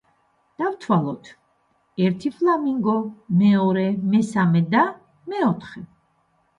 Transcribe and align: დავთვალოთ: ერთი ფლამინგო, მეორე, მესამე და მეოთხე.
დავთვალოთ: 0.61 1.29
ერთი 2.07 2.33
ფლამინგო, 2.39 2.97
მეორე, 3.45 3.87
მესამე 4.17 4.67
და 4.77 4.91
მეოთხე. 5.31 5.89